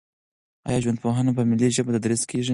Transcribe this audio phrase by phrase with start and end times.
[0.67, 2.49] آیا ژوندپوهنه په ملي ژبه تدریس کیږي؟